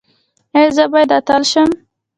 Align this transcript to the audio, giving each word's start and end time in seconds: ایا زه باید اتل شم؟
ایا 0.55 0.69
زه 0.75 0.83
باید 0.93 1.11
اتل 1.19 1.41
شم؟ 1.51 1.69